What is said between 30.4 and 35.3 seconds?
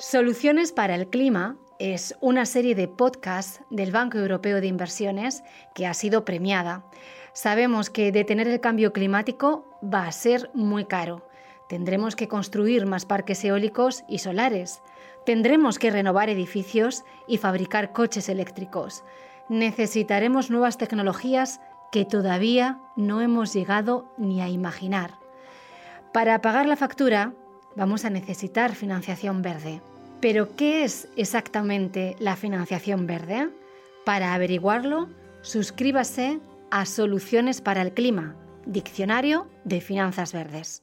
¿qué es exactamente la financiación verde? Para averiguarlo,